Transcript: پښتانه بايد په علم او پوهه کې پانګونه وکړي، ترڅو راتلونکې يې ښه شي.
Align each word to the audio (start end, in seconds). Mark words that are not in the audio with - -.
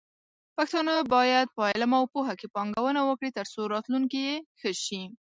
پښتانه 0.55 0.93
بايد 1.13 1.47
په 1.55 1.61
علم 1.71 1.91
او 1.99 2.05
پوهه 2.13 2.33
کې 2.39 2.47
پانګونه 2.55 3.01
وکړي، 3.05 3.29
ترڅو 3.37 3.61
راتلونکې 3.73 4.19
يې 4.27 4.35
ښه 4.59 4.71
شي. 4.83 5.03